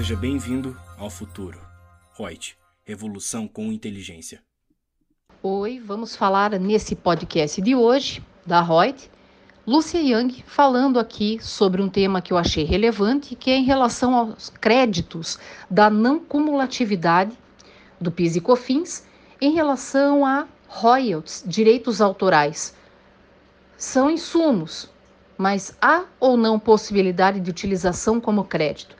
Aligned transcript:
Seja 0.00 0.16
bem-vindo 0.16 0.74
ao 0.96 1.10
futuro. 1.10 1.60
Reut, 2.16 2.56
revolução 2.84 3.46
com 3.46 3.70
inteligência. 3.70 4.42
Oi, 5.42 5.78
vamos 5.78 6.16
falar 6.16 6.58
nesse 6.58 6.96
podcast 6.96 7.60
de 7.60 7.74
hoje 7.74 8.24
da 8.46 8.62
Reut, 8.62 9.10
Lúcia 9.66 10.00
Yang 10.00 10.42
falando 10.46 10.98
aqui 10.98 11.38
sobre 11.42 11.82
um 11.82 11.88
tema 11.90 12.22
que 12.22 12.32
eu 12.32 12.38
achei 12.38 12.64
relevante, 12.64 13.36
que 13.36 13.50
é 13.50 13.56
em 13.58 13.64
relação 13.64 14.14
aos 14.14 14.48
créditos 14.48 15.38
da 15.68 15.90
não 15.90 16.18
cumulatividade 16.18 17.36
do 18.00 18.10
PIS 18.10 18.36
e 18.36 18.40
COFINS 18.40 19.06
em 19.38 19.52
relação 19.52 20.24
a 20.24 20.48
royalties, 20.66 21.44
direitos 21.46 22.00
autorais. 22.00 22.74
São 23.76 24.10
insumos, 24.10 24.88
mas 25.36 25.76
há 25.78 26.06
ou 26.18 26.38
não 26.38 26.58
possibilidade 26.58 27.38
de 27.38 27.50
utilização 27.50 28.18
como 28.18 28.44
crédito? 28.44 28.98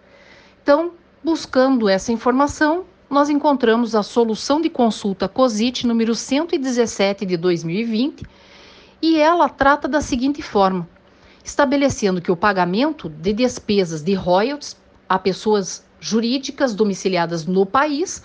Então, 0.62 0.92
buscando 1.22 1.88
essa 1.88 2.12
informação, 2.12 2.84
nós 3.08 3.28
encontramos 3.28 3.94
a 3.94 4.02
solução 4.02 4.60
de 4.60 4.70
consulta 4.70 5.28
COSIT 5.28 5.86
número 5.86 6.14
117 6.14 7.26
de 7.26 7.36
2020 7.36 8.24
e 9.02 9.18
ela 9.18 9.48
trata 9.48 9.86
da 9.88 10.00
seguinte 10.00 10.42
forma: 10.42 10.88
estabelecendo 11.44 12.20
que 12.20 12.30
o 12.32 12.36
pagamento 12.36 13.08
de 13.08 13.32
despesas 13.32 14.02
de 14.02 14.14
royalties 14.14 14.76
a 15.08 15.18
pessoas 15.18 15.84
jurídicas 15.98 16.74
domiciliadas 16.74 17.44
no 17.44 17.66
país, 17.66 18.22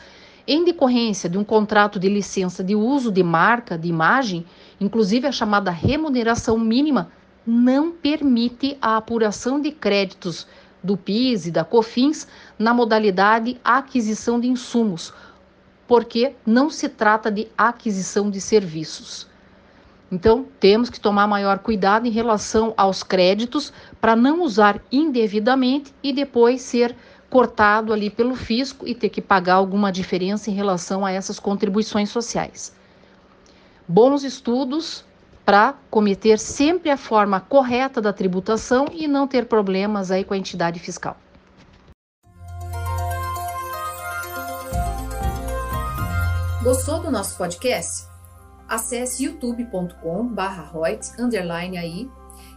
em 0.48 0.64
decorrência 0.64 1.28
de 1.28 1.38
um 1.38 1.44
contrato 1.44 2.00
de 2.00 2.08
licença 2.08 2.64
de 2.64 2.76
uso 2.76 3.12
de 3.12 3.24
marca, 3.24 3.78
de 3.78 3.88
imagem, 3.88 4.46
inclusive 4.80 5.28
a 5.28 5.32
chamada 5.32 5.72
remuneração 5.72 6.60
mínima, 6.60 7.12
não 7.46 7.92
permite 7.92 8.78
a 8.80 8.98
apuração 8.98 9.60
de 9.60 9.72
créditos 9.72 10.48
do 10.86 10.96
PIS 10.96 11.48
e 11.48 11.52
da 11.52 11.66
COFINS 11.66 12.28
na 12.58 12.74
modalidade 12.74 13.60
aquisição 13.64 14.40
de 14.40 14.48
insumos, 14.48 15.12
porque 15.88 16.36
não 16.46 16.70
se 16.70 16.88
trata 16.88 17.32
de 17.32 17.48
aquisição 17.58 18.30
de 18.30 18.40
serviços. 18.40 19.28
Então, 20.12 20.46
temos 20.60 20.90
que 20.90 21.00
tomar 21.00 21.28
maior 21.28 21.60
cuidado 21.60 22.08
em 22.08 22.12
relação 22.12 22.74
aos 22.78 23.02
créditos 23.02 23.74
para 24.00 24.16
não 24.16 24.44
usar 24.44 24.80
indevidamente 24.92 25.94
e 26.04 26.14
depois 26.14 26.62
ser 26.62 26.96
cortado 27.30 27.92
ali 27.92 28.10
pelo 28.10 28.36
fisco 28.36 28.88
e 28.88 28.94
ter 28.94 29.10
que 29.10 29.22
pagar 29.22 29.56
alguma 29.56 29.92
diferença 29.92 30.50
em 30.50 30.54
relação 30.54 31.04
a 31.04 31.12
essas 31.12 31.40
contribuições 31.40 32.10
sociais. 32.10 32.74
Bons 33.88 34.24
estudos 34.24 35.04
para 35.46 35.76
cometer 35.92 36.40
sempre 36.40 36.90
a 36.90 36.98
forma 36.98 37.40
correta 37.40 38.02
da 38.02 38.12
tributação 38.12 38.88
e 38.92 39.08
não 39.08 39.28
ter 39.28 39.46
problemas 39.46 40.10
aí 40.10 40.26
com 40.26 40.34
a 40.34 40.38
entidade 40.38 40.80
fiscal. 40.80 41.16
Gostou 46.64 47.00
do 47.00 47.12
nosso 47.12 47.38
podcast? 47.38 48.08
Acesse 48.68 49.26
youtube.com/royt_aí 49.26 52.10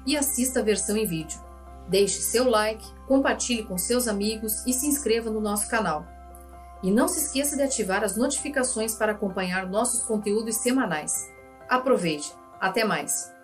e 0.06 0.16
assista 0.16 0.60
a 0.60 0.62
versão 0.62 0.96
em 0.96 1.04
vídeo. 1.04 1.38
Deixe 1.86 2.22
seu 2.22 2.48
like, 2.48 2.90
compartilhe 3.06 3.64
com 3.64 3.76
seus 3.76 4.08
amigos 4.08 4.66
e 4.66 4.72
se 4.72 4.86
inscreva 4.86 5.28
no 5.30 5.42
nosso 5.42 5.68
canal. 5.68 6.06
E 6.82 6.90
não 6.90 7.06
se 7.06 7.20
esqueça 7.20 7.54
de 7.54 7.62
ativar 7.62 8.02
as 8.02 8.16
notificações 8.16 8.94
para 8.94 9.12
acompanhar 9.12 9.66
nossos 9.66 10.04
conteúdos 10.04 10.56
semanais. 10.56 11.30
Aproveite! 11.68 12.32
Até 12.60 12.84
mais! 12.84 13.37